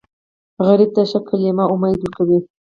غریب 0.65 0.89
ته 0.95 1.01
ښه 1.09 1.19
کلمه 1.27 1.65
امید 1.73 1.97
ورکوي 2.01 2.39